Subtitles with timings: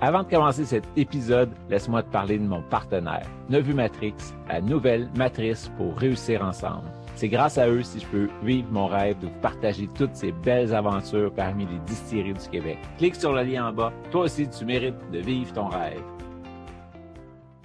[0.00, 4.14] Avant de commencer cet épisode, laisse-moi te parler de mon partenaire, Nevu Matrix,
[4.46, 6.88] la nouvelle matrice pour réussir ensemble.
[7.16, 10.30] C'est grâce à eux si je peux vivre mon rêve de vous partager toutes ces
[10.30, 12.78] belles aventures parmi les distilleries du Québec.
[12.96, 13.92] Clique sur le lien en bas.
[14.12, 16.00] Toi aussi, tu mérites de vivre ton rêve.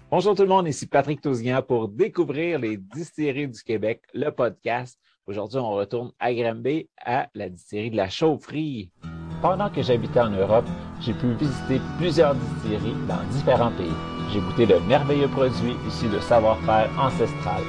[0.10, 5.00] Bonjour tout le monde, ici Patrick Tousignan pour découvrir les distilleries du Québec, le podcast.
[5.28, 8.92] Aujourd'hui, on retourne à Granby à la distillerie de la Chaufferie.
[9.40, 10.66] Pendant que j'habitais en Europe,
[11.06, 13.94] j'ai pu visiter plusieurs distilleries dans différents pays.
[14.32, 17.62] J'ai goûté de merveilleux produits issus de savoir-faire ancestral.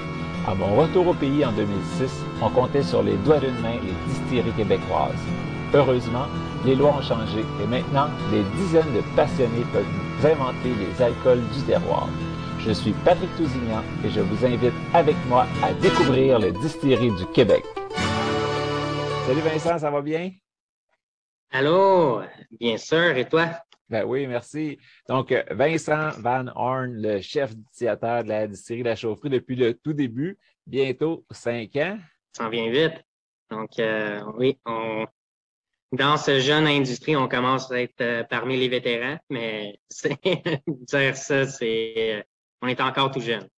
[0.47, 2.11] À mon retour au pays en 2006,
[2.43, 5.13] on comptait sur les doigts d'une main les distilleries québécoises.
[5.73, 6.27] Heureusement,
[6.65, 11.61] les lois ont changé et maintenant, des dizaines de passionnés peuvent inventer les alcools du
[11.63, 12.09] terroir.
[12.61, 17.27] Je suis Patrick Tousignan et je vous invite avec moi à découvrir les distilleries du
[17.35, 17.65] Québec.
[19.27, 20.31] Salut Vincent, ça va bien?
[21.57, 22.21] Allô,
[22.59, 23.49] bien sûr, et toi?
[23.89, 24.77] Ben oui, merci.
[25.09, 29.75] Donc, Vincent Van Horn, le chef distilleteur de la distillerie de la chaufferie depuis le
[29.75, 31.97] tout début, bientôt cinq ans.
[32.33, 33.01] Ça en vient vite.
[33.53, 35.07] Donc, euh, oui, on,
[35.93, 39.79] dans ce jeune industrie, on commence à être euh, parmi les vétérans, mais
[40.67, 42.23] dire ça, c'est, euh,
[42.63, 43.49] on est encore tout jeune.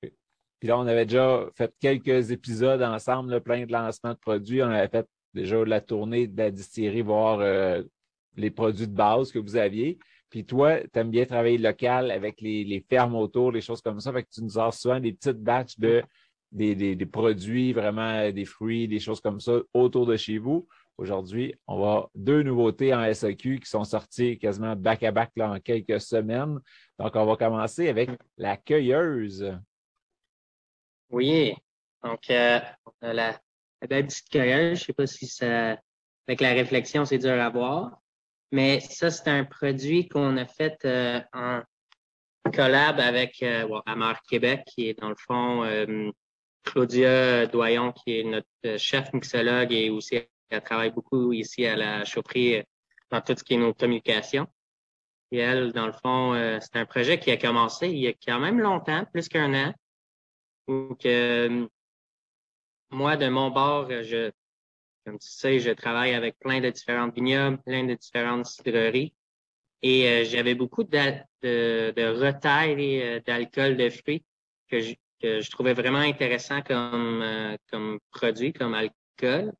[0.00, 4.62] Puis là, on avait déjà fait quelques épisodes ensemble, plein de lancements de produits.
[4.62, 7.82] On avait fait déjà la tournée de la distillerie, voir euh,
[8.36, 9.98] les produits de base que vous aviez.
[10.30, 14.12] Puis toi, tu aimes bien travailler local avec les, fermes autour, les choses comme ça.
[14.12, 16.02] Fait que tu nous sors souvent des petites batches de
[16.50, 20.66] des, produits, vraiment des fruits, des choses comme ça autour de chez vous.
[20.96, 26.60] Aujourd'hui, on va deux nouveautés en SAQ qui sont sorties quasiment back-à-back en quelques semaines.
[26.98, 29.56] Donc, on va commencer avec la cueilleuse.
[31.10, 31.54] Oui.
[32.04, 32.60] Donc, euh,
[33.02, 33.40] la,
[33.90, 35.78] la petite cueilleuse, je sais pas si ça,
[36.26, 37.98] avec la réflexion, c'est dur à voir.
[38.52, 41.62] Mais ça, c'est un produit qu'on a fait euh, en
[42.52, 46.10] collab avec euh, Amar Québec, qui est dans le fond euh,
[46.62, 50.20] Claudia Doyon, qui est notre chef mixologue et aussi
[50.50, 52.62] elle travaille beaucoup ici à la chaufferie
[53.10, 54.46] dans tout ce qui est nos communications.
[55.32, 58.38] Et elle, dans le fond, c'est un projet qui a commencé il y a quand
[58.38, 59.74] même longtemps, plus qu'un an.
[60.68, 61.04] Donc,
[62.94, 64.30] moi, de mon bord, je,
[65.04, 69.12] comme tu sais, je travaille avec plein de différents vignobles, plein de différentes cidreries.
[69.82, 70.98] Et euh, j'avais beaucoup de,
[71.42, 74.24] de, de retail euh, d'alcool de fruits
[74.68, 79.52] que je, que je trouvais vraiment intéressant comme, euh, comme produit, comme alcool.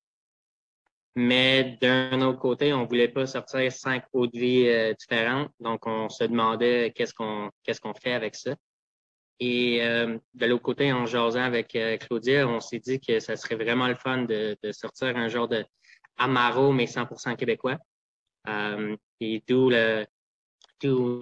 [1.16, 5.52] Mais d'un autre côté, on voulait pas sortir cinq eaux de vie différentes.
[5.60, 8.56] Donc, on se demandait qu'est-ce qu'on qu'est-ce qu'on fait avec ça.
[9.40, 13.36] Et euh, de l'autre côté, en jasant avec euh, Claudia, on s'est dit que ça
[13.36, 15.64] serait vraiment le fun de, de sortir un genre de
[16.16, 17.78] Amaro, mais 100% québécois.
[18.48, 19.70] Euh, et d'où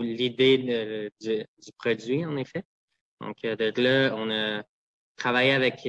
[0.00, 2.64] l'idée du, du, produit, en effet.
[3.20, 4.62] Donc, de là, on a
[5.16, 5.88] travaillé avec,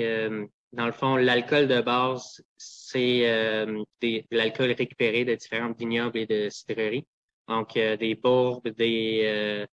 [0.74, 6.50] dans le fond, l'alcool de base, c'est de l'alcool récupéré de différents vignobles et de
[6.50, 7.08] cidreries.
[7.48, 9.66] Donc, des bourbes, des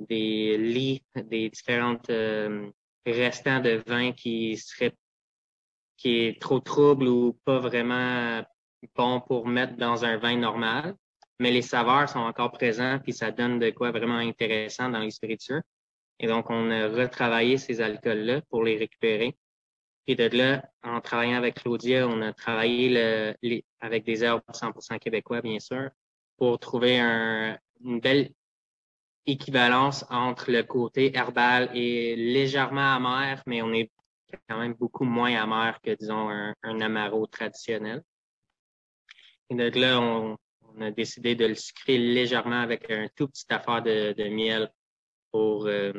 [0.00, 2.70] des lits, des différentes euh,
[3.06, 4.94] restants de vin qui seraient
[5.96, 8.42] qui est trop trouble ou pas vraiment
[8.96, 10.94] bon pour mettre dans un vin normal,
[11.38, 15.10] mais les saveurs sont encore présentes puis ça donne de quoi vraiment intéressant dans les
[15.10, 15.60] spiritueux.
[16.18, 19.36] Et donc, on a retravaillé ces alcools-là pour les récupérer.
[20.06, 24.42] Et de là, en travaillant avec Claudia, on a travaillé le, les, avec des herbes
[24.52, 25.90] 100% québécois, bien sûr,
[26.36, 28.32] pour trouver un, une belle
[29.26, 33.90] équivalence entre le côté herbal et légèrement amer, mais on est
[34.48, 38.02] quand même beaucoup moins amer que, disons, un, un amaro traditionnel.
[39.50, 40.38] Et donc là, on,
[40.80, 44.70] a décidé de le sucrer légèrement avec un tout petit affaire de, de miel
[45.32, 45.92] pour, euh,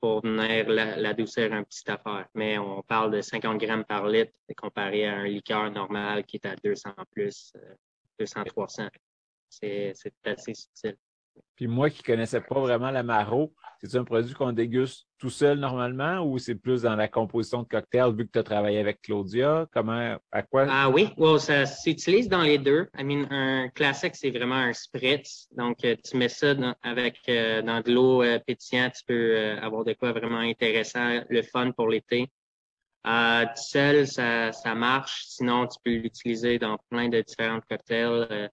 [0.00, 2.26] pour venir l'adoucir la, un petit affaire.
[2.34, 6.46] Mais on parle de 50 grammes par litre comparé à un liqueur normal qui est
[6.46, 7.52] à 200 plus,
[8.18, 8.88] 200, 300.
[9.50, 9.92] C'est
[10.24, 10.96] assez subtil.
[11.56, 13.52] Puis moi qui connaissais pas vraiment l'amaro,
[13.86, 17.68] c'est un produit qu'on déguste tout seul normalement ou c'est plus dans la composition de
[17.68, 19.66] cocktail vu que tu as travaillé avec Claudia?
[19.72, 20.66] Comment, à quoi?
[20.68, 22.88] Ah oui, ça s'utilise dans les deux.
[22.98, 25.48] I mean, un classique, c'est vraiment un spritz.
[25.56, 29.50] Donc, euh, tu mets ça dans, avec euh, dans de l'eau euh, pétillante, tu peux
[29.60, 32.30] avoir de quoi vraiment intéressant, le fun pour l'été.
[33.04, 35.24] tout seul, ça, ça marche.
[35.26, 38.50] Sinon, tu peux l'utiliser dans plein de différents cocktails.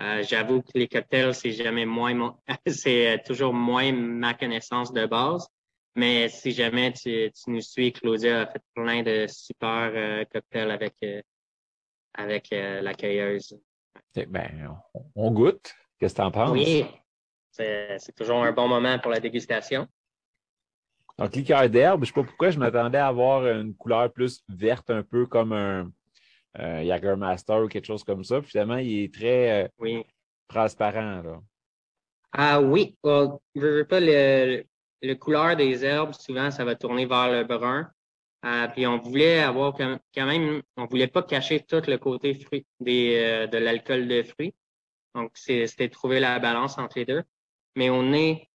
[0.00, 2.36] Euh, j'avoue que les cocktails, c'est jamais moins
[2.66, 5.46] c'est euh, toujours moins ma connaissance de base.
[5.94, 10.70] Mais si jamais tu, tu nous suis, Claudia a fait plein de super euh, cocktails
[10.70, 10.94] avec
[12.14, 13.58] avec la cueilleuse.
[14.14, 14.70] Ben,
[15.14, 15.74] on, goûte.
[15.98, 16.50] Qu'est-ce que tu en penses?
[16.50, 16.84] Oui,
[17.50, 19.88] c'est toujours un bon moment pour la dégustation.
[21.18, 24.42] Donc, liqueur d'herbe, je ne sais pas pourquoi je m'attendais à avoir une couleur plus
[24.48, 25.90] verte, un peu comme un,
[26.56, 28.42] Jagermaster ou quelque chose comme ça.
[28.42, 30.02] finalement, il est très euh,
[30.48, 31.22] transparent.
[31.22, 31.40] Là.
[32.32, 34.64] Ah oui, je veux pas le,
[35.02, 37.90] le couleur des herbes, souvent, ça va tourner vers le brun.
[38.44, 42.66] Euh, puis on voulait avoir quand même, on voulait pas cacher tout le côté fruit
[42.80, 44.54] des, euh, de l'alcool de fruits.
[45.14, 47.22] Donc, c'était trouver la balance entre les deux.
[47.76, 48.48] Mais au nez,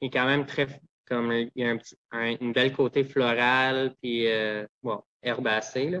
[0.00, 0.66] il est quand même très,
[1.06, 6.00] comme il y a un petit, une belle côté floral, puis euh, bon, herbacé, là.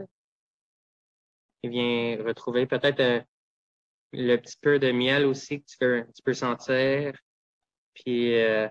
[1.64, 3.20] Il vient retrouver peut-être euh,
[4.12, 7.14] le petit peu de miel aussi que tu peux, sentir.
[7.94, 8.68] Puis euh,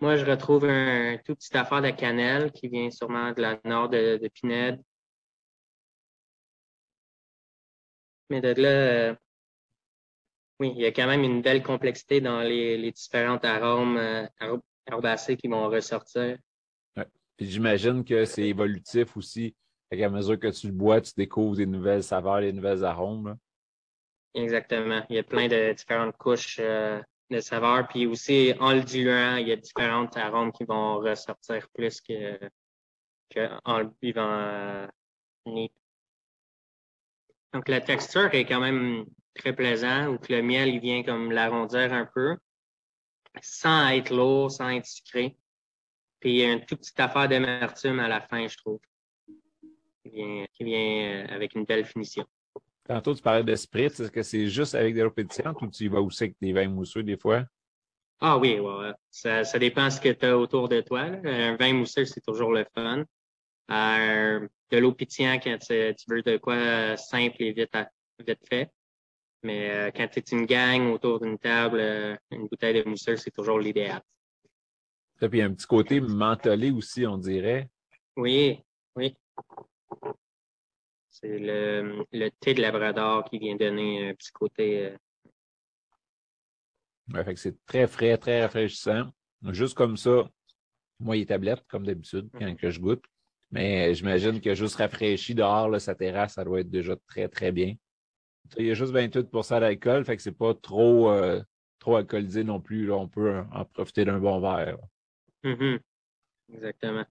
[0.00, 3.90] moi, je retrouve un tout petit affaire de cannelle qui vient sûrement de la nord
[3.90, 4.82] de, de Pinède.
[8.30, 9.14] Mais de là, euh,
[10.60, 14.00] oui, il y a quand même une belle complexité dans les, différents arômes
[14.86, 16.38] herbacés qui vont ressortir.
[16.96, 17.06] Ouais.
[17.38, 19.54] J'imagine que c'est évolutif aussi.
[19.90, 23.38] À mesure que tu le bois, tu découvres des nouvelles saveurs, des nouvelles arômes.
[24.34, 25.04] Exactement.
[25.08, 27.00] Il y a plein de différentes couches euh,
[27.30, 27.88] de saveurs.
[27.88, 32.38] Puis aussi, en le diluant, il y a différentes arômes qui vont ressortir plus que,
[33.34, 34.86] le buvant euh,
[37.52, 41.32] Donc, la texture est quand même très plaisante, ou que le miel, il vient comme
[41.32, 42.36] l'arrondir un peu,
[43.40, 45.36] sans être lourd, sans être sucré.
[46.20, 48.80] Puis, il y a une toute petite affaire d'amertume à la fin, je trouve,
[50.08, 52.24] qui vient, qui vient euh, avec une belle finition.
[52.84, 54.00] Tantôt, tu parlais de spritz.
[54.00, 56.68] Est-ce que c'est juste avec des pétillantes ou tu y vas aussi avec des vins
[56.68, 57.44] mousseux des fois?
[58.20, 61.00] Ah oui, ouais, ça, ça dépend de ce que tu as autour de toi.
[61.00, 63.04] Un vin mousseux, c'est toujours le fun.
[63.70, 67.76] Euh, de l'eau pétillante quand tu, veux de quoi simple et vite,
[68.26, 68.70] vite fait.
[69.42, 73.16] Mais euh, quand tu es une gang autour d'une table, euh, une bouteille de mousseux,
[73.16, 74.02] c'est toujours l'idéal.
[75.20, 77.68] Et puis, il y a un petit côté mentholé aussi, on dirait.
[78.16, 78.60] Oui,
[78.96, 79.16] oui.
[81.10, 84.86] C'est le, le, thé de Labrador qui vient donner un petit côté.
[84.86, 84.96] Euh,
[87.14, 89.10] ouais, c'est très frais, très rafraîchissant.
[89.50, 90.28] Juste comme ça,
[91.00, 93.04] moi, il est tablette, comme d'habitude, quand que je goûte.
[93.50, 97.50] Mais j'imagine que juste rafraîchi dehors, là, sa terrasse, ça doit être déjà très, très
[97.50, 97.74] bien.
[98.56, 99.28] Il y a juste 28
[99.60, 101.42] d'alcool, fait que c'est pas trop, euh,
[101.78, 102.86] trop alcoolisé non plus.
[102.86, 102.96] Là.
[102.96, 104.78] On peut en profiter d'un bon verre.
[105.44, 105.80] Mm-hmm.
[106.54, 107.04] Exactement.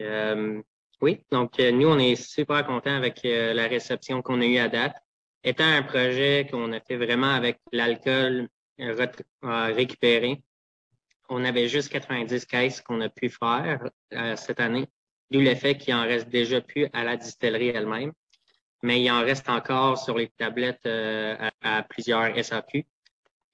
[0.00, 0.62] Euh,
[1.02, 4.58] oui, donc euh, nous, on est super contents avec euh, la réception qu'on a eue
[4.58, 4.94] à date.
[5.42, 8.48] Étant un projet qu'on a fait vraiment avec l'alcool
[8.80, 9.08] euh,
[9.42, 10.40] récupéré,
[11.28, 13.80] on avait juste 90 caisses qu'on a pu faire
[14.36, 14.86] cette année,
[15.30, 18.12] d'où le fait qu'il en reste déjà plus à la distillerie elle-même,
[18.82, 22.84] mais il en reste encore sur les tablettes à, plusieurs SAQ.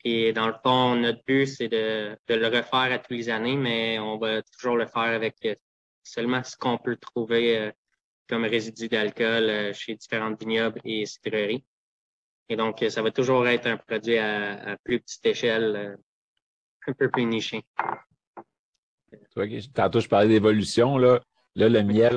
[0.05, 3.57] Et dans le fond, notre but, c'est de, de, le refaire à tous les années,
[3.57, 5.37] mais on va toujours le faire avec
[6.09, 7.73] seulement ce qu'on peut trouver euh,
[8.29, 11.65] comme résidu d'alcool euh, chez différentes vignobles et cidreries.
[12.49, 15.97] Et donc, ça va toujours être un produit à, plus petite échelle, euh,
[16.87, 17.63] un peu plus niché.
[19.75, 20.97] Tantôt, je parlais d'évolution.
[20.97, 21.21] Là.
[21.55, 22.17] là, le miel,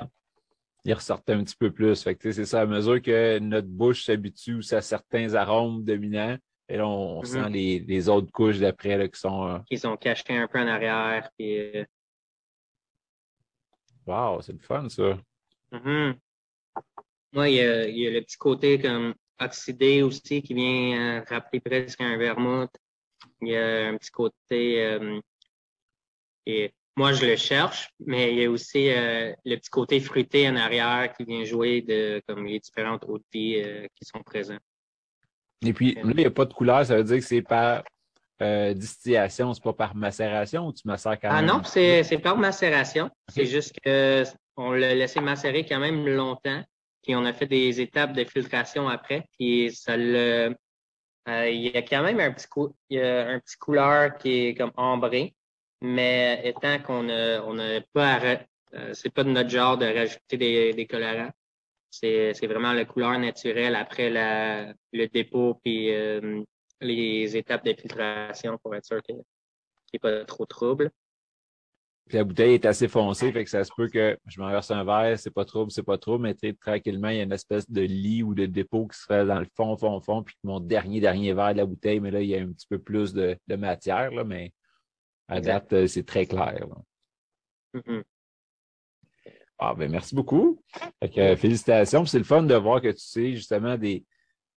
[0.85, 2.01] il ressortait un petit peu plus.
[2.01, 6.37] Fait que, c'est ça, à mesure que notre bouche s'habitue à certains arômes dominants,
[6.69, 7.85] et là, on, sent mm-hmm.
[7.85, 9.61] les, autres couches d'après qui sont.
[9.67, 11.29] Qui sont cachées un peu en arrière.
[11.37, 11.85] Puis,
[14.05, 15.17] Wow, c'est le fun, ça.
[15.71, 16.13] Mm
[17.33, 21.23] il y, a, il y, a, le petit côté comme oxydé aussi qui vient euh,
[21.27, 22.71] rappeler presque un vermouth.
[23.41, 24.85] Il y a un petit côté.
[24.85, 25.19] Euh,
[26.45, 30.47] et moi, je le cherche, mais il y a aussi euh, le petit côté fruité
[30.49, 34.59] en arrière qui vient jouer de comme les différentes OT qui sont présents.
[35.63, 37.83] Et puis, là, il n'y a pas de couleur, ça veut dire que c'est par
[38.41, 41.49] euh, distillation, c'est pas par macération ou tu macères quand ah même?
[41.49, 43.09] Ah non, c'est par macération.
[43.29, 46.63] C'est juste qu'on l'a laissé macérer quand même longtemps,
[47.03, 50.55] puis on a fait des étapes de filtration après, puis ça le.
[51.29, 52.47] Euh, il y a quand même un petit,
[52.89, 55.35] il y a un petit couleur qui est comme ambré,
[55.81, 58.19] mais étant qu'on a, on n'a pas
[58.73, 61.31] euh, c'est pas de notre genre de rajouter des, des colorants.
[61.91, 66.41] C'est vraiment la couleur naturelle après la, le dépôt puis euh,
[66.81, 69.21] les étapes de filtration pour être sûr qu'il n'y
[69.93, 70.91] ait pas trop de trouble.
[72.07, 74.71] Puis la bouteille est assez foncée, fait que ça se peut que je m'en verse
[74.71, 77.69] un verre, c'est pas trouble, c'est pas trop, mais tranquillement, il y a une espèce
[77.69, 80.59] de lit ou de dépôt qui se fait dans le fond, fond, fond, puis mon
[80.59, 83.13] dernier, dernier verre de la bouteille, mais là, il y a un petit peu plus
[83.13, 84.51] de, matière, là, mais
[85.27, 86.65] à date, euh, c'est très clair.
[87.75, 88.03] Mm-hmm.
[89.59, 90.61] Ah, ben merci beaucoup.
[90.99, 92.03] Fait félicitations.
[92.05, 94.03] C'est le fun de voir que tu sais justement des,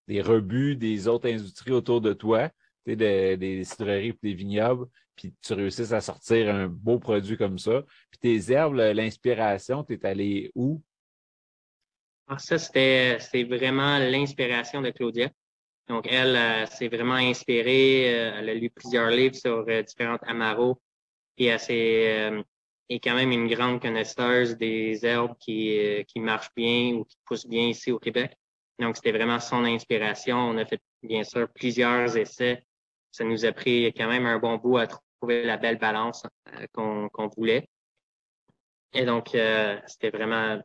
[0.09, 2.51] des rebuts des autres industries autour de toi.
[2.87, 7.83] des cidreries et des vignobles, puis tu réussisses à sortir un beau produit comme ça.
[8.11, 10.83] Puis tes herbes, l'inspiration, tu es allé où?
[12.27, 15.31] Ah, ça, c'était vraiment l'inspiration de Claudia.
[15.89, 18.15] Donc, elle euh, s'est vraiment inspirée.
[18.15, 20.81] Euh, elle a lu plusieurs livres sur euh, différentes amaros.
[21.37, 22.45] Puis elle
[22.89, 27.47] est quand même une grande connaisseuse des herbes qui, qui marchent bien ou qui poussent
[27.47, 28.37] bien ici au Québec.
[28.79, 30.37] Donc, c'était vraiment son inspiration.
[30.37, 32.65] On a fait, bien sûr, plusieurs essais.
[33.13, 36.25] Ça nous a pris quand même un bon bout à trouver la belle balance
[36.73, 37.69] qu'on voulait.
[38.93, 39.29] Et donc,
[39.87, 40.61] c'était vraiment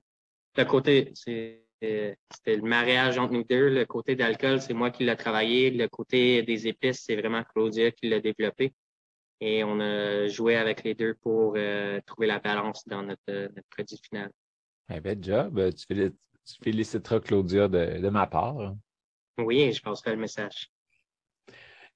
[0.57, 3.69] le côté, c'est c'était le mariage entre nous deux.
[3.69, 5.71] Le côté d'alcool, c'est moi qui l'ai travaillé.
[5.71, 8.73] Le côté des épices, c'est vraiment Claudia qui l'a développé.
[9.41, 13.97] Et on a joué avec les deux pour euh, trouver la balance dans notre, produit
[14.03, 14.29] final.
[14.93, 15.73] Eh bien, job.
[15.75, 16.11] Tu,
[16.63, 18.73] féliciteras Claudia de, ma part.
[19.37, 20.69] Oui, je passerai le message.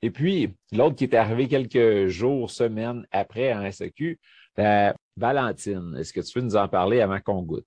[0.01, 4.19] Et puis, l'autre qui est arrivé quelques jours, semaines après en SEQ,
[4.57, 5.95] la Valentine.
[5.97, 7.65] Est-ce que tu veux nous en parler avant qu'on goûte?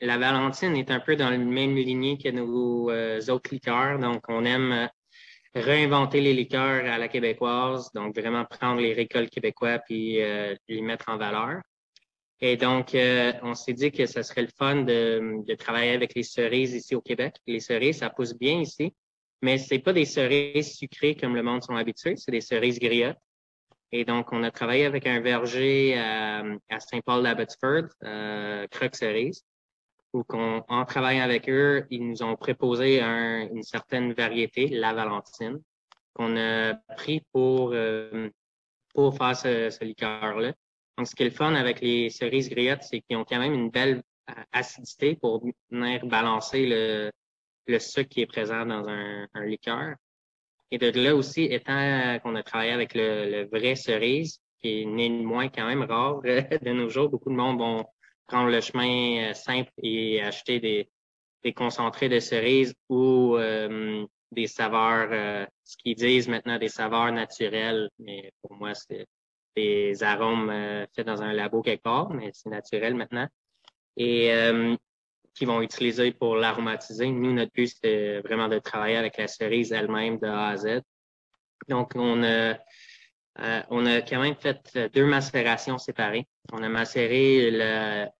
[0.00, 3.98] la Valentine est un peu dans le même lignée que nos euh, autres liqueurs.
[3.98, 4.86] Donc, on aime euh,
[5.54, 7.90] réinventer les liqueurs à la québécoise.
[7.94, 11.60] Donc, vraiment prendre les récoltes québécois puis euh, les mettre en valeur.
[12.40, 12.94] Et donc,
[13.42, 16.94] on s'est dit que ce serait le fun de, de, travailler avec les cerises ici
[16.94, 17.36] au Québec.
[17.46, 18.94] Les cerises, ça pousse bien ici,
[19.40, 23.16] mais c'est pas des cerises sucrées comme le monde sont habitués, c'est des cerises griottes.
[23.92, 29.44] Et donc, on a travaillé avec un verger à, à Saint-Paul-d'Abbotsford, euh, Croque Cerise
[30.16, 35.60] ou qu'en travaillant avec eux, ils nous ont proposé une certaine variété, la Valentine,
[36.14, 38.30] qu'on a pris pour, euh,
[38.94, 40.54] pour faire ce, liqueur-là.
[40.96, 43.54] Donc, ce qui est le fun avec les cerises griottes, c'est qu'ils ont quand même
[43.54, 44.02] une belle
[44.52, 47.10] acidité pour venir balancer le,
[47.66, 49.94] le sucre qui est présent dans un, liqueur.
[50.70, 55.48] Et de là aussi, étant qu'on a travaillé avec le, vrai cerise, qui est néanmoins
[55.48, 57.84] quand même rare de nos jours, beaucoup de monde vont
[58.26, 60.88] prendre le chemin euh, simple et acheter des,
[61.44, 67.12] des concentrés de cerises ou euh, des saveurs, euh, ce qu'ils disent maintenant des saveurs
[67.12, 69.06] naturelles, mais pour moi, c'est
[69.56, 70.52] des arômes
[70.94, 73.26] faits dans un labo quelque part, mais c'est naturel maintenant.
[73.96, 74.30] Et
[75.34, 77.10] qui vont utiliser pour l'aromatiser.
[77.10, 80.80] Nous, notre but, c'est vraiment de travailler avec la cerise elle-même de A à Z.
[81.68, 82.56] Donc, on a,
[83.70, 86.26] on a quand même fait deux macérations séparées.
[86.52, 88.10] On a macéré la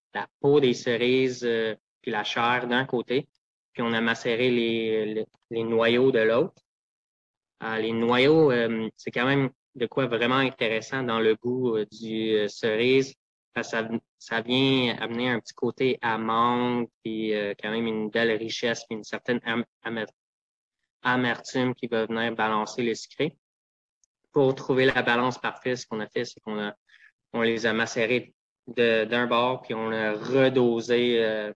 [0.41, 3.29] peau des cerises euh, puis la chair d'un côté,
[3.73, 6.63] puis on a macéré les, noyaux de l'autre.
[7.63, 12.49] Euh, les noyaux, euh, c'est quand même de quoi vraiment intéressant dans le goût du
[12.49, 13.15] cerise.
[13.63, 18.97] ça, ça vient amener un petit côté amande, puis quand même une belle richesse, puis
[18.97, 19.41] une certaine
[21.03, 23.37] amertume qui va venir balancer le sucré.
[24.33, 26.75] Pour trouver la balance parfaite, ce qu'on a fait, c'est qu'on a
[27.33, 28.35] on les a macérés
[28.67, 31.53] d'un bord, puis on a redosé euh,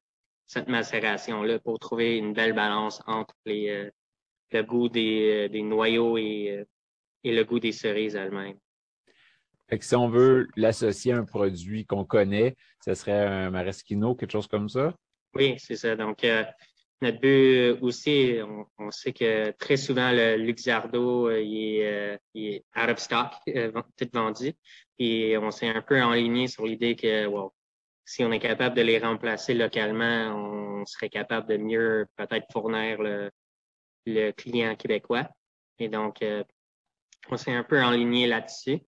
[0.46, 3.90] cette macération-là pour trouver une belle balance entre les, euh,
[4.52, 6.64] le goût des, euh, des noyaux et,
[7.24, 8.58] et, le goût des cerises elles-mêmes.
[9.68, 14.14] Fait que si on veut l'associer à un produit qu'on connaît, ce serait un maraschino,
[14.14, 14.94] quelque chose comme ça?
[15.34, 15.94] Oui, c'est ça.
[15.94, 16.26] Donc,
[17.02, 18.38] notre but aussi,
[18.78, 23.32] on, sait que très souvent, le Luxardo, il, est, il est out of stock,
[23.96, 24.52] tout vendu.
[24.98, 27.26] Et on s'est un peu enligné sur l'idée que
[28.04, 33.00] si on est capable de les remplacer localement, on serait capable de mieux peut-être fournir
[33.00, 33.30] le,
[34.04, 35.28] le, client québécois.
[35.78, 36.44] Et donc, euh,
[37.28, 38.80] on s'est un peu enligné là-dessus.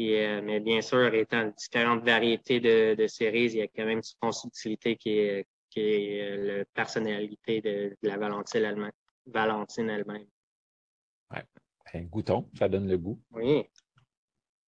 [0.00, 4.00] Euh, mais bien sûr, étant différentes variétés de, de cerises, il y a quand même
[4.22, 8.92] une subtilité qui est, qui est euh, la personnalité de, la Valentine elle-même.
[9.26, 10.26] Valentine elle-même.
[11.32, 12.02] Ouais.
[12.10, 13.20] Goûton, ça donne le goût.
[13.30, 13.62] Oui.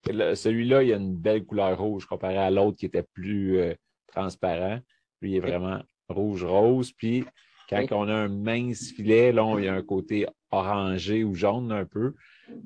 [0.06, 3.74] Celui-là, il a une belle couleur rouge comparé à l'autre qui était plus euh,
[4.08, 4.80] transparent.
[5.22, 6.92] Lui, il est vraiment rouge-rose.
[6.92, 7.26] Puis,
[7.68, 11.72] quand on a un mince filet, là, il y a un côté orangé ou jaune
[11.72, 12.14] un peu,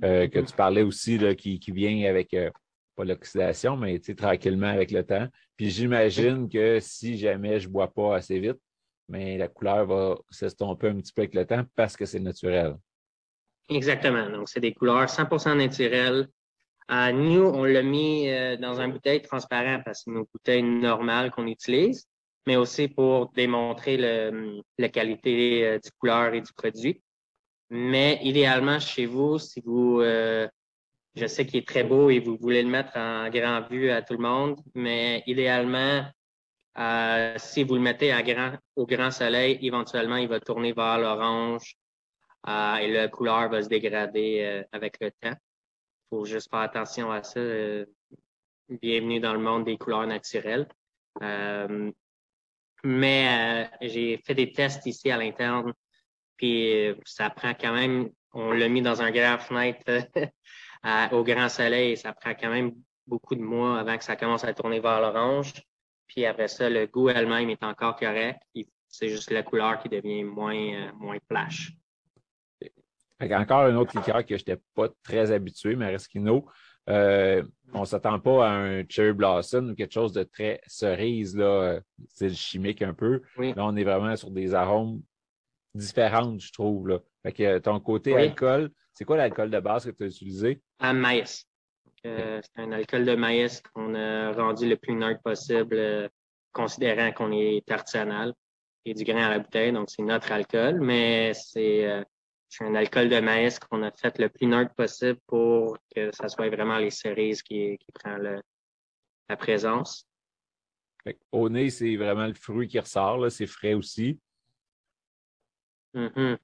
[0.03, 2.49] euh, que tu parlais aussi, là, qui, qui vient avec, euh,
[2.95, 5.27] pas l'oxydation, mais tranquillement avec le temps.
[5.57, 8.59] Puis, j'imagine que si jamais je ne bois pas assez vite,
[9.07, 12.75] mais la couleur va s'estomper un petit peu avec le temps parce que c'est naturel.
[13.69, 14.29] Exactement.
[14.29, 16.27] Donc, c'est des couleurs 100% naturelles
[17.13, 21.31] nous, on l'a mis euh, dans un bouteille transparent parce que c'est une bouteille normale
[21.31, 22.07] qu'on utilise,
[22.47, 27.01] mais aussi pour démontrer le, la qualité euh, du couleur et du produit.
[27.69, 30.47] Mais idéalement, chez vous, si vous, euh,
[31.15, 34.01] je sais qu'il est très beau et vous voulez le mettre en grand vue à
[34.01, 36.03] tout le monde, mais idéalement,
[37.37, 41.75] si vous le mettez à grand, au grand soleil, éventuellement, il va tourner vers l'orange
[42.47, 45.35] et la couleur va se dégrader avec le temps.
[46.11, 47.41] Il faut juste faire attention à ça.
[48.69, 50.67] bienvenue dans le monde des couleurs naturelles.
[52.83, 55.73] mais j'ai fait des tests ici à l'interne,
[56.39, 59.83] puis ça prend quand même, on l'a mis dans un grand fenêtre
[61.13, 62.71] au grand soleil, ça prend quand même
[63.05, 65.53] beaucoup de mois avant que ça commence à tourner vers l'orange.
[66.07, 68.39] Puis après ça, le goût elle-même est encore correct.
[68.87, 71.73] C'est juste la couleur qui devient moins, euh, moins flash.
[73.21, 75.75] encore un autre liqueur que je n'étais pas très habitué,
[76.87, 77.43] euh,
[77.73, 81.81] on ne s'attend pas à un cherry blossom ou quelque chose de très cerise, là,
[82.07, 83.21] c'est chimique un peu.
[83.37, 85.03] Là, on est vraiment sur des arômes
[85.73, 86.87] différents, je trouve.
[86.87, 86.99] Là.
[87.23, 90.61] Fait que ton côté alcool, c'est quoi l'alcool de base que tu as utilisé?
[90.79, 91.45] Un maïs.
[92.05, 96.07] Euh, c'est un alcool de maïs qu'on a rendu le plus neutre possible, euh,
[96.53, 98.33] considérant qu'on est artisanal
[98.85, 102.03] et du grain à la bouteille, donc c'est notre alcool, mais c'est euh,
[102.61, 106.49] un alcool de maïs qu'on a fait le plus neutre possible pour que ça soit
[106.49, 110.07] vraiment les cerises qui, qui prend la présence.
[111.31, 114.19] Au nez, c'est vraiment le fruit qui ressort, c'est frais aussi.
[115.95, 116.37] Mm-hmm.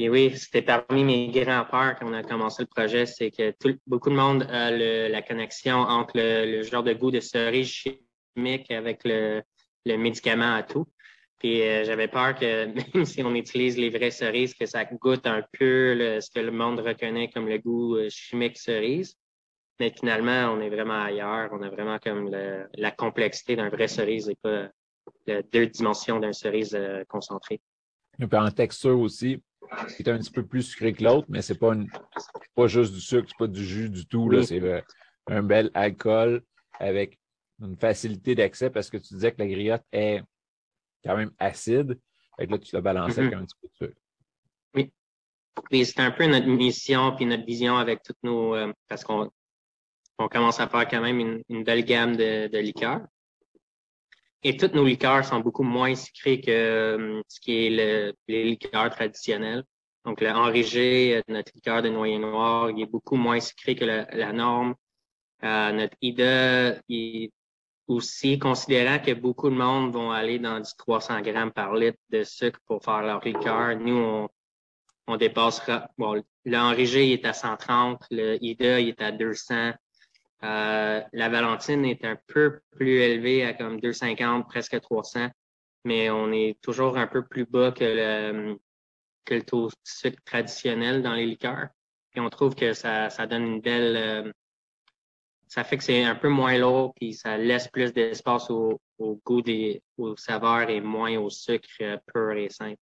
[0.00, 3.52] Et oui, c'était parmi mes grands peurs quand on a commencé le projet, c'est que
[3.84, 9.00] beaucoup de monde a la connexion entre le, genre de goût de cerise chimique avec
[9.04, 9.42] le,
[9.84, 10.86] médicament à tout.
[11.38, 15.26] Puis euh, j'avais peur que même si on utilise les vraies cerises, que ça goûte
[15.26, 19.16] un peu ce que le monde reconnaît comme le goût euh, chimique cerise.
[19.80, 21.50] Mais finalement, on est vraiment ailleurs.
[21.52, 24.68] On a vraiment comme la complexité d'un vrai cerise et pas
[25.26, 27.60] la deux dimensions d'un cerise euh, concentré.
[28.20, 29.42] Et puis en texture aussi,
[29.88, 31.74] c'est un petit peu plus sucré que l'autre, mais c'est pas
[32.54, 34.30] pas juste du sucre, c'est pas du jus du tout.
[34.42, 34.80] C'est euh,
[35.26, 36.42] un bel alcool
[36.80, 37.18] avec
[37.60, 40.22] une facilité d'accès parce que tu disais que la griotte est
[41.04, 41.98] quand même acide.
[42.36, 43.38] Fait là, tu l'as balancé avec mm-hmm.
[43.38, 44.00] un petit peu de sucre.
[44.74, 44.92] Oui.
[45.70, 48.54] Puis c'est un peu notre mission puis notre vision avec toutes nos.
[48.54, 49.30] Euh, parce qu'on
[50.18, 53.02] on commence à faire quand même une, belle gamme de, de liqueurs.
[54.42, 58.44] Et toutes nos liqueurs sont beaucoup moins sucrées que euh, ce qui est le, les
[58.44, 59.64] liqueurs traditionnels.
[60.04, 60.64] Donc, le Henri
[61.12, 64.74] euh, notre liqueur de noyer noir, il est beaucoup moins sucré que la, norme.
[65.42, 67.32] Euh, notre IDA est
[67.88, 72.22] aussi, considérant que beaucoup de monde vont aller dans du 300 grammes par litre de
[72.22, 74.28] sucre pour faire leur liqueur, nous, on,
[75.08, 75.90] on dépassera.
[75.98, 79.72] Bon, le il est à 130, le IDA, il est à 200.
[80.44, 85.28] Euh, la Valentine est un peu plus élevée à comme 250, presque 300,
[85.84, 88.58] mais on est toujours un peu plus bas que le,
[89.24, 91.68] que le taux de sucre traditionnel dans les liqueurs.
[92.14, 93.96] Et on trouve que ça, ça donne une belle...
[93.96, 94.32] Euh,
[95.48, 99.18] ça fait que c'est un peu moins lourd, puis ça laisse plus d'espace au, au,
[99.24, 102.76] goût des aux saveurs et moins au sucre euh, pur et simple.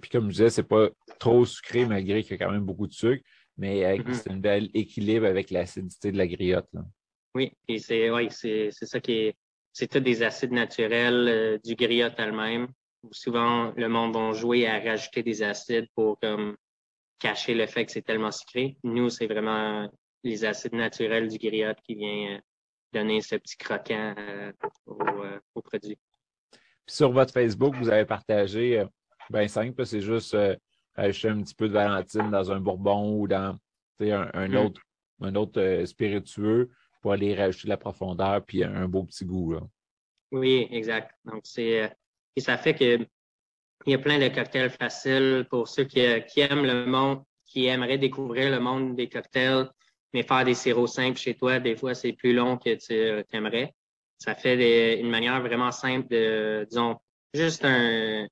[0.00, 0.88] Puis comme je disais, c'est pas
[1.20, 3.22] trop sucré malgré qu'il y a quand même beaucoup de sucre
[3.58, 4.12] mais mm-hmm.
[4.14, 6.68] c'est un bel équilibre avec l'acidité de la griotte.
[7.34, 9.36] Oui, et c'est ouais, c'est ça qui est.
[9.72, 12.68] C'est tout des acides naturels euh, du griotte elle-même.
[13.12, 16.56] Souvent, le monde va jouer à rajouter des acides pour comme
[17.20, 18.76] cacher le fait que c'est tellement sucré.
[18.82, 19.88] Nous, c'est vraiment
[20.24, 22.40] les acides naturels du griotte qui vient euh,
[22.92, 24.52] donner ce petit croquant euh,
[25.54, 25.98] au, produit.
[26.88, 28.84] sur votre Facebook, vous avez partagé,
[29.30, 30.36] bien simple, c'est juste
[30.98, 33.56] acheter un petit peu de Valentine dans un bourbon ou dans
[34.00, 34.56] un, mm.
[34.56, 34.80] autre,
[35.20, 39.52] un autre euh, spiritueux pour aller rajouter de la profondeur puis un beau petit goût.
[39.52, 39.60] Là.
[40.32, 41.14] Oui, exact.
[41.24, 41.82] Donc, c'est.
[41.82, 41.88] Euh,
[42.36, 43.06] et ça fait que
[43.86, 47.66] il y a plein de cocktails faciles pour ceux qui, qui aiment le monde, qui
[47.66, 49.70] aimeraient découvrir le monde des cocktails,
[50.12, 53.22] mais faire des sirops simples chez toi, des fois, c'est plus long que tu euh,
[53.32, 53.74] aimerais.
[54.18, 56.96] Ça fait une manière vraiment simple de, disons,
[57.32, 58.26] juste un,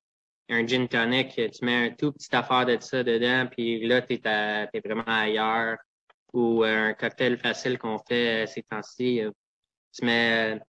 [0.49, 4.13] un gin tonic, tu mets un tout petit affaire de ça dedans, puis là, tu
[4.13, 5.77] es, vraiment ailleurs.
[6.33, 9.31] Ou euh, un cocktail facile qu'on fait euh, ces temps-ci, euh,
[9.93, 10.59] tu mets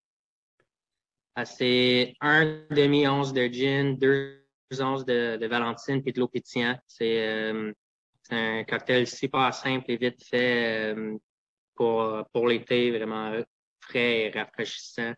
[1.35, 4.45] assez un demi-once de gin, deux
[4.81, 6.81] onces de, de Valentine, puis de l'eau pétillante.
[6.87, 7.53] C'est
[8.31, 10.95] un cocktail super simple et vite fait
[11.75, 13.33] pour, pour l'été, vraiment
[13.81, 15.13] frais et rafraîchissant.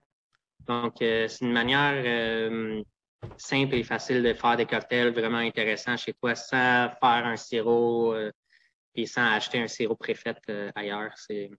[0.67, 2.03] Donc, c'est une manière
[3.37, 8.15] simple et facile de faire des cocktails vraiment intéressants chez toi sans faire un sirop
[8.15, 8.31] euh,
[8.95, 11.13] et sans acheter un sirop préfet euh, ailleurs.
[11.17, 11.51] C'est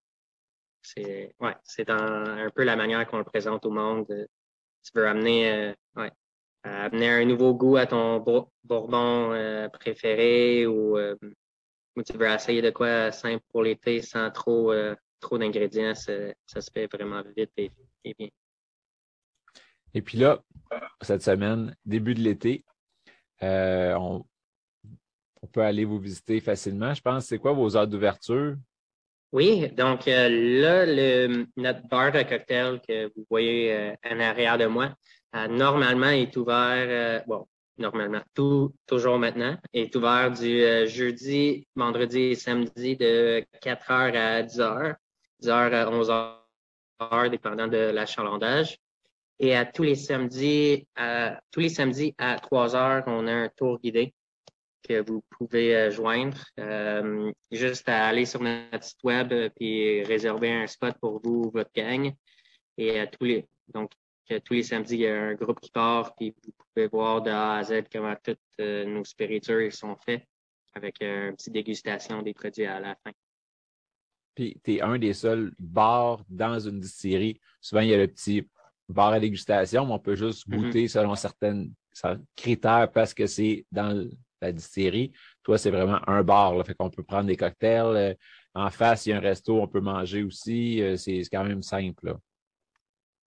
[1.39, 1.55] ouais,
[1.87, 4.05] un peu la manière qu'on le présente au monde.
[4.07, 6.11] Tu veux amener euh, ouais,
[6.63, 8.17] amener un nouveau goût à ton
[8.63, 10.97] bourbon préféré ou,
[12.05, 14.73] tu veux essayer de quoi simple pour l'été sans trop
[15.19, 17.71] trop d'ingrédients, ça, se fait vraiment vite et
[18.17, 18.29] bien.
[19.93, 20.39] Et puis là,
[21.01, 22.63] cette semaine, début de l'été,
[23.43, 24.25] euh, on
[25.51, 26.93] peut aller vous visiter facilement.
[26.93, 28.55] Je pense, c'est quoi vos heures d'ouverture?
[29.31, 34.93] Oui, donc là, le, notre bar de cocktail que vous voyez en arrière de moi,
[35.33, 38.21] normalement est ouvert, bon, normalement,
[38.85, 44.95] toujours maintenant, est ouvert du jeudi, vendredi et samedi de 4h à 10h,
[45.41, 48.77] 10h à 11h, dépendant de l'achalandage.
[49.43, 53.49] Et à tous les samedis, à, tous les samedis à 3 heures, on a un
[53.49, 54.13] tour guidé
[54.87, 56.37] que vous pouvez euh, joindre.
[56.59, 61.51] Euh, juste à aller sur notre site web et réserver un spot pour vous ou
[61.51, 62.13] votre gang.
[62.77, 63.91] Et à tous les, donc,
[64.45, 67.31] tous les samedis, il y a un groupe qui part, puis vous pouvez voir de
[67.31, 70.23] A à Z comment toutes euh, nos spiritueux sont faits
[70.75, 73.11] avec une petite dégustation des produits à la fin.
[74.35, 77.41] Puis, tu es un des seuls bars dans une distillerie.
[77.59, 78.47] Souvent, il y a le petit
[78.89, 80.57] bar à dégustation, mais on peut juste mm-hmm.
[80.57, 81.65] goûter selon certains
[82.35, 84.07] critères parce que c'est dans
[84.41, 85.11] la distillerie.
[85.43, 86.55] Toi, c'est vraiment un bar.
[86.55, 87.95] Là, fait qu'on peut prendre des cocktails.
[87.95, 88.13] Euh,
[88.53, 90.81] en face, il y a un resto, on peut manger aussi.
[90.81, 92.15] Euh, c'est quand même simple.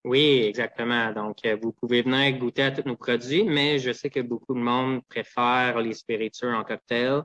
[0.05, 1.13] Oui, exactement.
[1.13, 4.55] Donc, euh, vous pouvez venir goûter à tous nos produits, mais je sais que beaucoup
[4.55, 7.23] de monde préfère les spiritueux en cocktail.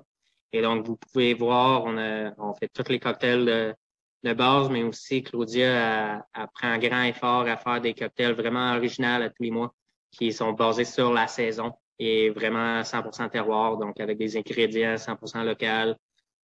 [0.54, 3.76] Et donc, vous pouvez voir, on, a, on fait tous les cocktails de,
[4.24, 8.76] de base, mais aussi Claudia a, pris un grand effort à faire des cocktails vraiment
[8.76, 9.74] originaux à tous les mois
[10.12, 15.44] qui sont basés sur la saison et vraiment 100% terroir, donc avec des ingrédients 100%
[15.44, 15.98] locaux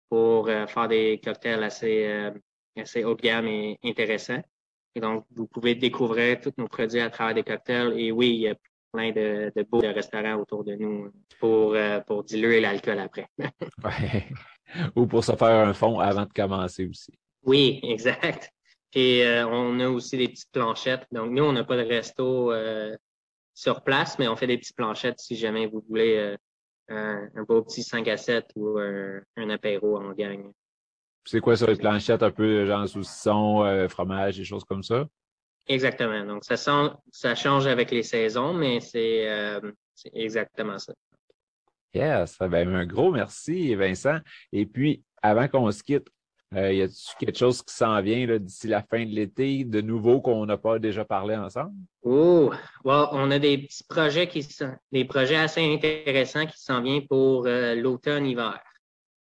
[0.10, 2.32] pour euh, faire des cocktails assez, euh,
[2.78, 4.42] assez haut de gamme et intéressants.
[4.94, 8.00] Et donc, vous pouvez découvrir tous nos produits à travers des cocktails.
[8.00, 8.56] Et oui, il y a
[8.94, 13.28] plein de, de beaux restaurants autour de nous pour, euh, pour diluer l'alcool après.
[13.40, 14.28] ouais.
[14.96, 17.12] Ou pour se faire un fond avant de commencer aussi.
[17.46, 18.52] Oui, exact.
[18.94, 21.06] Et euh, on a aussi des petites planchettes.
[21.12, 22.96] Donc, nous, on n'a pas de resto euh,
[23.54, 26.38] sur place, mais on fait des petites planchettes si jamais vous voulez
[26.90, 30.52] euh, un, beau petit 5 à 7 ou un, apéro en gang.
[31.26, 32.24] C'est quoi sur les planchettes?
[32.24, 35.08] Un peu genre saucisson, fromage, des choses comme ça?
[35.68, 36.24] Exactement.
[36.26, 36.56] Donc, ça,
[37.12, 39.28] ça change avec les saisons, mais c'est
[40.14, 40.94] exactement ça.
[41.96, 42.38] Yes.
[42.40, 44.20] Ben, un gros merci, Vincent.
[44.52, 46.08] Et puis, avant qu'on se quitte,
[46.56, 50.22] euh, y a-t-il quelque chose qui s'en vient d'ici la fin de l'été, de nouveau
[50.22, 51.74] qu'on n'a pas déjà parlé ensemble?
[52.04, 52.52] Oh,
[52.84, 57.46] on a des petits projets qui sont des projets assez intéressants qui s'en viennent pour
[57.46, 58.62] euh, l'automne-hiver.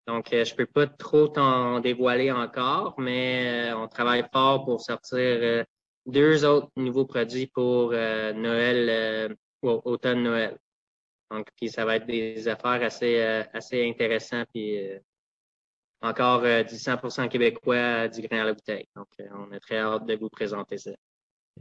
[0.08, 5.66] Donc, euh, je peux pas trop t'en dévoiler encore, mais on travaille fort pour sortir
[6.08, 10.58] deux autres nouveaux produits pour Noël, automne-Noël.
[11.30, 13.22] Donc, puis ça va être des affaires assez,
[13.54, 14.80] assez intéressantes puis
[16.02, 18.88] encore euh, du 100% québécois du grain à la bouteille.
[18.96, 20.92] Donc, euh, on est très hâte de vous présenter ça.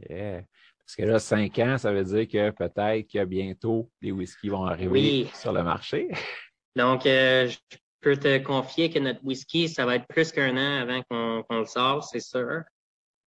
[0.09, 0.43] Yeah.
[0.79, 4.65] Parce que là, cinq ans, ça veut dire que peut-être que bientôt, les whiskies vont
[4.65, 6.09] arriver sur le marché.
[6.75, 10.81] Donc, euh, je peux te confier que notre whisky, ça va être plus qu'un an
[10.81, 11.03] avant
[11.47, 12.63] qu'on le sorte, c'est sûr.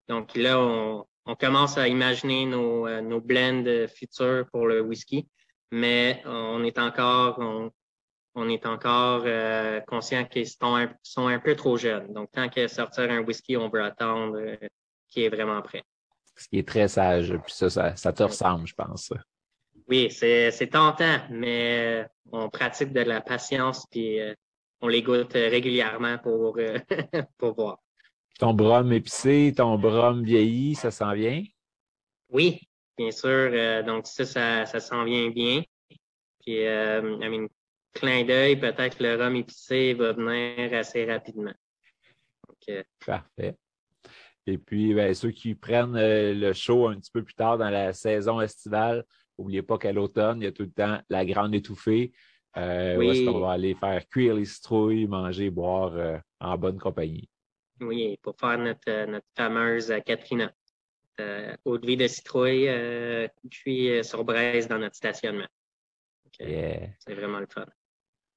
[0.09, 5.29] Donc là, on, on, commence à imaginer nos, nos blends futurs pour le whisky,
[5.71, 7.71] mais on est encore, on,
[8.35, 12.13] on est encore euh, conscient qu'ils sont un, sont un peu trop jeunes.
[12.13, 14.57] Donc, tant qu'à sortir un whisky, on veut attendre euh,
[15.09, 15.83] qu'il est vraiment prêt.
[16.37, 17.37] Ce qui est très sage.
[17.45, 19.13] Puis ça, ça, te ressemble, je pense.
[19.89, 24.35] Oui, c'est tentant, mais on pratique de la patience puis euh,
[24.81, 26.59] on les goûte régulièrement pour,
[27.39, 27.79] pour voir.
[28.39, 31.45] Ton brome épicé, ton brome vieilli, ça s'en vient?
[32.31, 32.61] Oui,
[32.97, 33.85] bien sûr.
[33.85, 35.63] donc ça, ça, ça s'en vient bien.
[36.41, 37.49] Puis, I
[37.93, 41.55] clin d'œil, peut-être que le rhum épicé va venir assez rapidement.
[42.69, 43.57] Euh, Parfait.
[44.47, 47.71] Et puis, ben, ceux qui prennent euh, le show un petit peu plus tard dans
[47.71, 49.05] la saison estivale,
[49.39, 52.13] n'oubliez pas qu'à l'automne, il y a tout le temps la grande étouffée.
[52.57, 53.07] Euh, oui.
[53.07, 57.29] Où est-ce qu'on va aller faire cuire les citrouilles, manger, boire euh, en bonne compagnie?
[57.81, 60.53] Oui, pour faire notre, notre fameuse Katrina.
[61.65, 62.69] eau de vie de citrouille
[63.51, 65.49] cuit sur braise dans notre stationnement.
[66.39, 67.67] C'est vraiment le fun.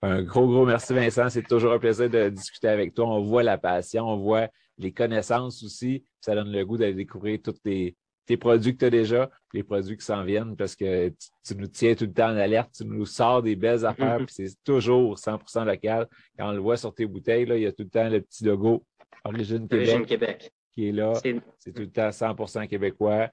[0.06, 1.30] Un gros, gros merci, Vincent.
[1.30, 3.08] C'est toujours un plaisir de discuter avec toi.
[3.08, 6.04] On voit la passion, on voit les connaissances aussi.
[6.22, 7.96] Ça donne le goût d'aller découvrir tous tes,
[8.38, 11.96] produits que tu as déjà, les produits qui s'en viennent, parce que tu, nous tiens
[11.96, 15.66] tout le temps en alerte, tu nous sors des belles affaires, puis c'est toujours 100%
[15.66, 16.08] local.
[16.38, 18.22] Quand on le voit sur tes bouteilles, là, il y a tout le temps le
[18.22, 18.86] petit logo
[19.24, 21.14] Origine Québec, qui est là.
[21.16, 23.32] C'est tout le temps 100% québécois.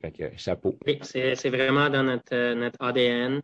[0.00, 0.78] Fait que, chapeau.
[0.86, 3.40] Oui, c'est vraiment dans notre, notre ADN.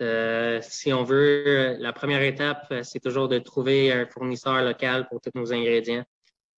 [0.00, 5.06] Euh, si on veut, la première étape, euh, c'est toujours de trouver un fournisseur local
[5.08, 6.04] pour tous nos ingrédients.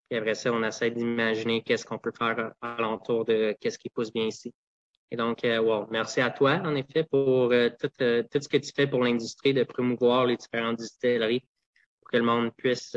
[0.09, 4.11] Et après ça, on essaie d'imaginer qu'est-ce qu'on peut faire alentour de qu'est-ce qui pousse
[4.13, 4.53] bien ici.
[5.11, 8.57] Et donc, euh, merci à toi, en effet, pour euh, tout, euh, tout, ce que
[8.57, 11.41] tu fais pour l'industrie de promouvoir les différentes distilleries
[11.99, 12.95] pour que le monde puisse,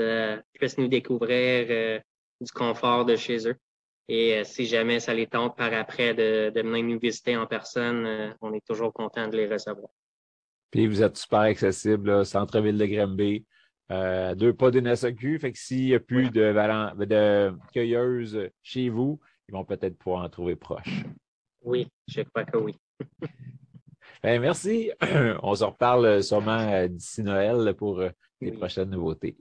[0.53, 2.03] puisse nous découvrir
[2.41, 3.57] du confort de chez eux.
[4.07, 8.37] Et si jamais ça les tente par après de, de venir nous visiter en personne,
[8.43, 9.89] on est toujours content de les recevoir.
[10.71, 13.47] Puis vous êtes super accessible, centre-ville de Granby,
[14.37, 15.39] deux pas d'une SAQ.
[15.39, 16.53] Fait que s'il n'y a plus de,
[17.05, 21.05] de cueilleuses chez vous, ils vont peut-être pouvoir en trouver proche.
[21.63, 22.77] Oui, je crois que oui.
[24.23, 24.91] Ben, merci.
[25.43, 29.37] On se reparle sûrement euh, d'ici Noël pour euh, les prochaines nouveautés.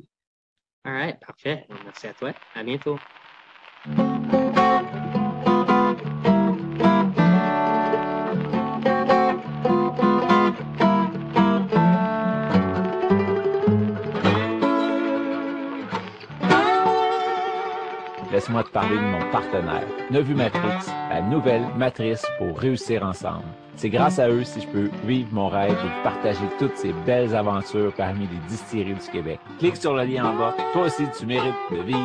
[0.83, 1.65] All right, parfait.
[1.83, 2.33] Merci à toi.
[2.53, 2.99] À bientôt.
[18.47, 23.43] Laisse-moi te parler de mon partenaire, Nevu Matrix, la nouvelle matrice pour réussir ensemble.
[23.75, 27.35] C'est grâce à eux si je peux vivre mon rêve et partager toutes ces belles
[27.35, 29.39] aventures parmi les distilleries du Québec.
[29.59, 30.55] Clique sur le lien en bas.
[30.73, 31.99] Toi aussi, tu mérites de vivre